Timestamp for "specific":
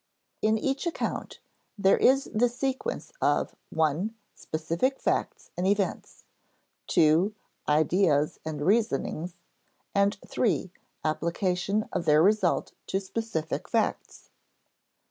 4.33-4.99, 12.99-13.67